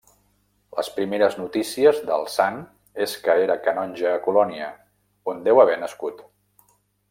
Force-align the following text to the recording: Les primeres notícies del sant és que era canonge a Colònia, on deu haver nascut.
Les 0.77 0.87
primeres 0.95 1.35
notícies 1.41 1.99
del 2.07 2.25
sant 2.37 2.57
és 3.07 3.15
que 3.27 3.37
era 3.43 3.59
canonge 3.69 4.09
a 4.15 4.19
Colònia, 4.29 4.73
on 5.35 5.45
deu 5.51 5.63
haver 5.67 5.77
nascut. 5.87 6.27